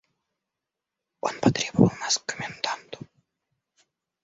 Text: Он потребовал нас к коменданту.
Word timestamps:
Он 1.21 1.39
потребовал 1.41 1.91
нас 1.99 2.17
к 2.17 2.25
коменданту. 2.25 3.05